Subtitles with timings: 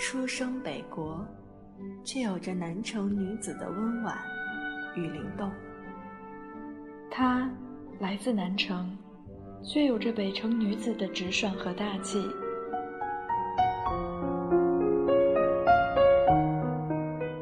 [0.00, 1.22] 出生北国，
[2.02, 4.16] 却有着南城女子的温婉
[4.96, 5.52] 与灵动。
[7.10, 7.50] 她
[7.98, 8.96] 来自南城，
[9.62, 12.26] 却有着北城女子的直爽和大气。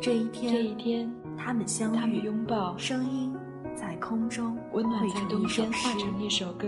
[0.00, 3.36] 这一天，这一天，他们相遇，他们拥抱，声音
[3.74, 6.66] 在空中温暖在冬天，化成一首歌。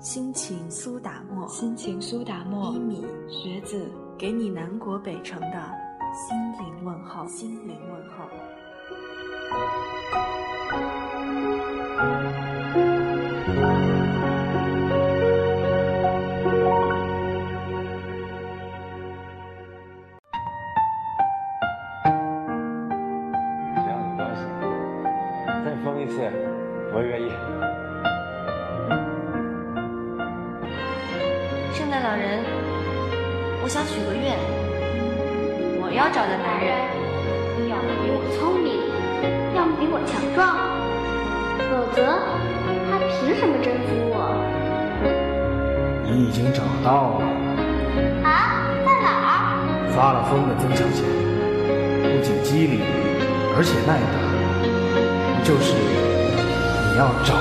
[0.00, 5.48] 心情苏打沫，心情苏打沫，一米学子，给你南国北城的
[6.14, 8.24] 心灵问候，心灵问候。
[25.64, 26.22] 再疯一次
[26.94, 27.87] 我愿意。
[31.78, 32.42] 圣诞老人，
[33.62, 34.34] 我想许个愿，
[35.78, 36.74] 我要找的男人，
[37.70, 38.82] 要么比我聪明，
[39.54, 40.58] 要么比我强壮，
[41.70, 42.18] 否则
[42.90, 44.26] 他凭什么征服我？
[46.02, 47.22] 你已经找到了。
[48.26, 49.94] 啊，在哪儿？
[49.94, 51.06] 发了疯的曾小贤，
[52.02, 52.82] 不仅机灵，
[53.54, 54.18] 而且耐打，
[55.46, 56.98] 就是你。
[56.98, 57.34] 要找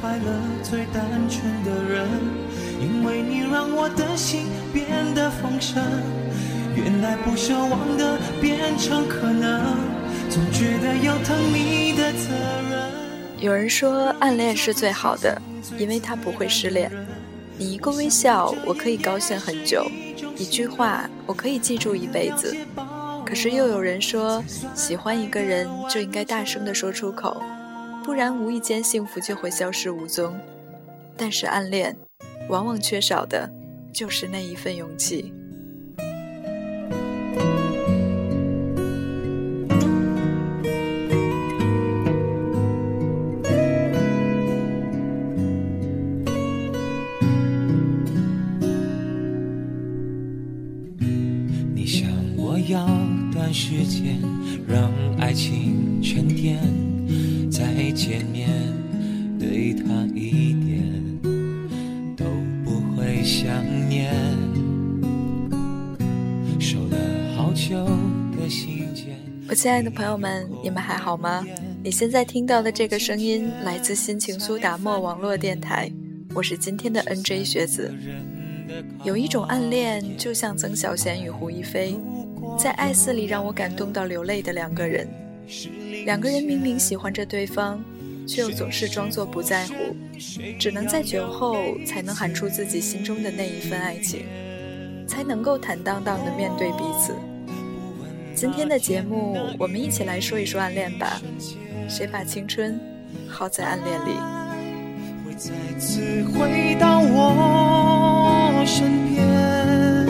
[0.00, 2.08] 快乐、最单纯的人，
[2.80, 5.82] 因为你让我的心变得丰盛。
[6.74, 9.76] 原来不奢望的变成可能，
[10.30, 12.28] 总觉得有疼你的责
[12.70, 12.90] 任。
[13.38, 15.40] 有人说暗恋是最好的，
[15.76, 16.90] 因为他不会失恋。
[17.58, 19.82] 你一个微笑，我可以高兴很久；
[20.34, 22.56] 一句话，我可以记住一辈子。
[23.26, 24.42] 可是又有人说，
[24.74, 27.42] 喜欢一个人就应该大声的说出口，
[28.10, 30.34] 不然无意间幸福就会消失无踪。
[31.16, 31.96] 但是暗恋，
[32.48, 33.48] 往往缺少的
[33.92, 35.32] 就是那一份勇气。
[51.72, 52.84] 你向我要
[53.32, 54.20] 段时间
[54.66, 56.58] 让爱情沉淀，
[57.80, 58.46] 再见面
[59.38, 61.18] 对他一点
[62.14, 62.26] 都
[62.62, 64.12] 不会想念。
[66.60, 66.98] 收了
[67.34, 67.86] 好久
[68.36, 69.16] 的信件。
[69.48, 71.42] 我亲爱的朋友们，你们还好吗？
[71.82, 75.90] 你现在听到的这个声音来自心情苏打沫网络电台，
[76.34, 77.90] 我是今天的 NJ 学子。
[79.04, 81.98] 有一种暗恋，就像曾小贤与胡一菲。
[82.58, 85.08] 在爱肆里让我感动到流泪的两个人，
[86.04, 87.82] 两个人明明喜欢着对方，
[88.26, 89.74] 却又总是装作不在乎，
[90.58, 91.56] 只能在酒后
[91.86, 94.24] 才能喊出自己心中的那一份爱情，
[95.06, 97.14] 才能够坦荡荡地面对彼此。
[98.34, 101.20] 今天的节目，我们一起来说一说暗恋吧。
[101.88, 102.80] 谁把青春
[103.28, 104.12] 耗在暗恋里？
[105.26, 106.00] 会再次
[106.32, 110.06] 回到我身边。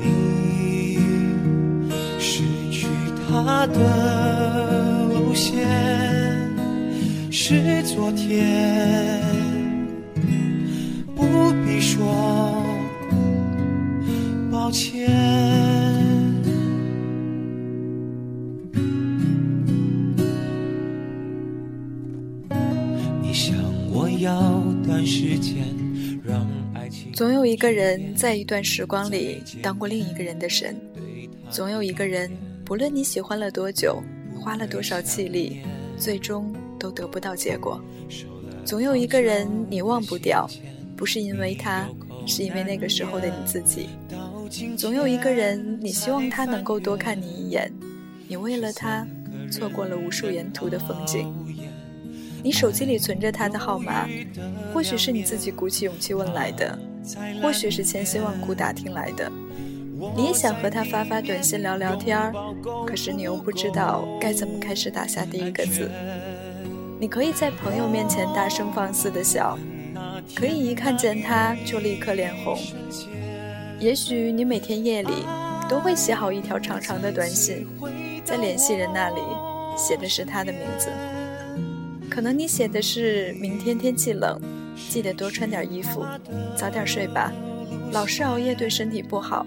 [0.00, 0.98] 你
[2.20, 2.86] 失去
[3.26, 4.23] 他的
[7.46, 9.20] 是昨天，
[11.14, 12.02] 不必说
[14.50, 15.10] 抱歉。
[23.20, 23.54] 你想
[23.92, 25.66] 我要短时间
[26.24, 27.12] 让爱情。
[27.12, 30.74] 总有一个人在一段时光里当过另一个人的神，
[31.50, 32.30] 总有一个人。
[32.64, 34.02] 不论你喜欢了多久，
[34.40, 35.58] 花了多少气力，
[35.98, 36.50] 最终
[36.84, 37.80] 都得不到结果。
[38.62, 40.46] 总有一个人你忘不掉，
[40.94, 41.88] 不是因为他，
[42.26, 43.88] 是因为那个时候的你自己。
[44.76, 47.72] 总有一个人你希望他能够多看你一眼，
[48.28, 49.06] 你为了他
[49.50, 51.34] 错过了无数沿途的风景。
[52.42, 54.06] 你手机里存着他的号码，
[54.74, 56.78] 或许是你自己鼓起勇气问来的，
[57.40, 59.32] 或许是千辛万苦打听来的。
[60.14, 62.34] 你也想和他发发短信聊聊天儿，
[62.86, 65.90] 可是你又不知道该怎么开始打下第一个字。
[66.98, 69.58] 你可以在朋友面前大声放肆的笑，
[70.34, 72.56] 可以一看见他就立刻脸红。
[73.78, 75.12] 也许你每天夜里
[75.68, 77.66] 都会写好一条长长的短信，
[78.24, 79.20] 在联系人那里
[79.76, 80.88] 写的是他的名字。
[82.08, 84.40] 可能你写的是明天天气冷，
[84.88, 86.06] 记得多穿点衣服，
[86.56, 87.32] 早点睡吧，
[87.92, 89.44] 老是熬夜对身体不好。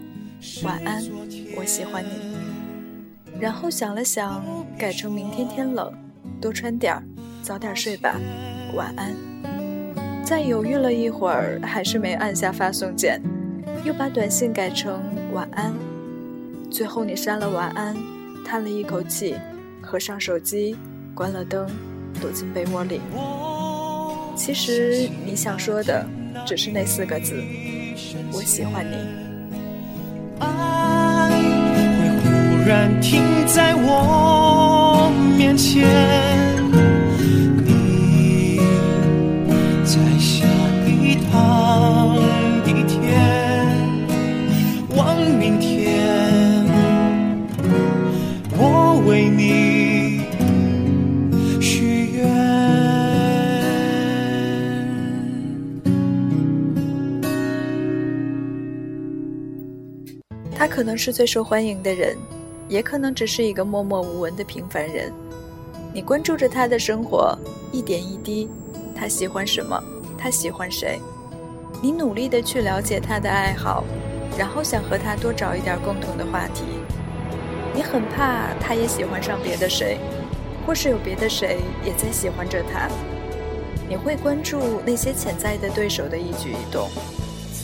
[0.64, 1.02] 晚安，
[1.56, 2.10] 我喜欢你。
[3.40, 4.44] 然后想了想，
[4.78, 5.92] 改成明天天冷，
[6.42, 7.04] 多穿点儿，
[7.48, 8.14] 早点睡吧，
[8.74, 9.16] 晚安。
[10.22, 13.22] 再犹豫了一会儿，还是没按下发送键，
[13.86, 15.02] 又把短信改成
[15.32, 15.74] 晚安。
[16.70, 17.96] 最后你删了晚安，
[18.46, 19.34] 叹了一口气，
[19.82, 20.76] 合上手机，
[21.16, 21.66] 关了灯，
[22.20, 23.00] 躲进被窝里。
[24.36, 26.06] 其实你想说的
[26.46, 27.42] 只是那四个字：
[28.34, 28.98] 我喜欢你。
[30.40, 32.10] 爱会
[32.60, 36.47] 忽然停在我面前。
[60.98, 62.18] 是最受欢迎的人，
[62.68, 65.14] 也可能只是一个默默无闻的平凡人。
[65.94, 67.38] 你关注着他的生活，
[67.72, 68.50] 一点一滴，
[68.96, 69.82] 他喜欢什么，
[70.18, 71.00] 他喜欢谁。
[71.82, 73.84] 你努力的去了解他的爱好，
[74.38, 76.64] 然后想和他多找一点共同的话题。
[77.74, 80.00] 你很怕他也喜欢上别的谁，
[80.66, 82.90] 或是有别的谁也在喜欢着他。
[83.88, 86.90] 你会关注那些潜在的对手的一举一动。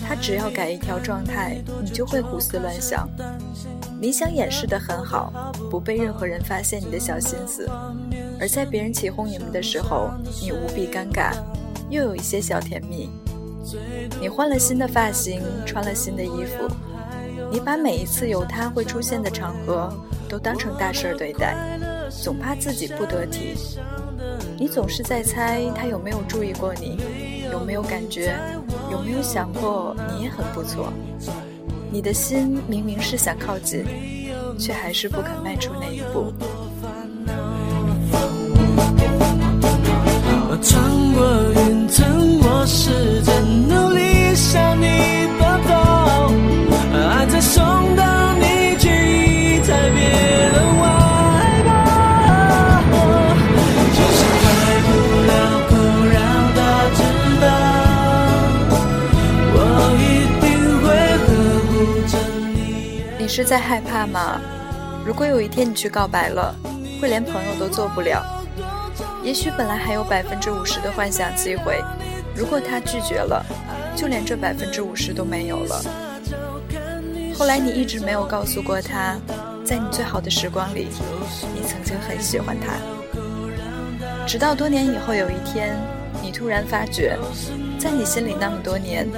[0.05, 3.09] 他只要改一条状态，你就会胡思乱想。
[3.99, 7.69] 你想掩饰的很好，不被任何人发现你的小心思，
[8.39, 10.11] 而在别人起哄你们的时候，
[10.41, 11.31] 你无比尴尬，
[11.89, 13.09] 又有一些小甜蜜。
[14.19, 16.67] 你换了新的发型，穿了新的衣服，
[17.49, 19.89] 你把每一次有他会出现的场合
[20.27, 21.55] 都当成大事儿对待，
[22.09, 23.55] 总怕自己不得体。
[24.57, 26.97] 你总是在猜他有没有注意过你，
[27.51, 28.35] 有没有感觉。
[28.93, 30.93] 有没有想过，你也很不错？
[31.91, 33.83] 你的心明明是想靠近，
[34.59, 36.31] 却还是不肯迈出那一步。
[40.47, 40.79] 我穿
[41.15, 41.25] 过
[41.63, 45.22] 云层，我试着努力向你
[63.35, 64.39] 是在害怕吗？
[65.03, 66.55] 如果有一天你去告白了，
[67.01, 68.23] 会连朋友都做不了。
[69.23, 71.83] 也许本来还有百分之五十的幻想机会，
[72.35, 73.43] 如果他拒绝了，
[73.95, 75.81] 就连这百分之五十都没有了。
[77.33, 79.17] 后来你一直没有告诉过他，
[79.65, 80.89] 在你最好的时光里，
[81.55, 82.75] 你曾经很喜欢他。
[84.27, 85.75] 直到多年以后有一天，
[86.21, 87.17] 你突然发觉，
[87.79, 89.09] 在你心里那么多年，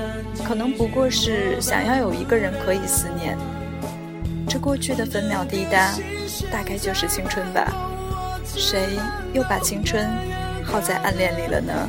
[0.48, 3.38] 可能不过是想要有一个人可以思念。
[4.66, 5.94] 过去的分秒滴答，
[6.52, 7.72] 大概就是青春吧。
[8.44, 8.98] 谁
[9.32, 10.10] 又把青春
[10.64, 11.88] 耗在暗恋里了呢？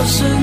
[0.00, 0.39] 我是。